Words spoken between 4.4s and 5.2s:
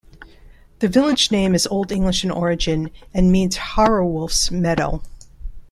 meadow'.